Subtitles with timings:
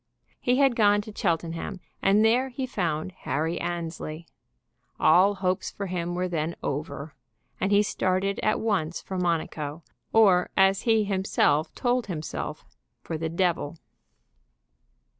[0.39, 4.25] He had gone to Cheltenham, and there he found Harry Annesley.
[4.99, 7.13] All hopes for him were then over
[7.59, 12.65] and he started at once for Monaco; or, as he himself told himself,
[13.03, 13.77] for the devil.